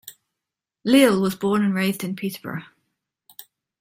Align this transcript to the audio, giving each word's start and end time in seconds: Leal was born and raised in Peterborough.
Leal 0.83 1.21
was 1.21 1.35
born 1.35 1.63
and 1.63 1.75
raised 1.75 2.03
in 2.03 2.15
Peterborough. 2.15 2.63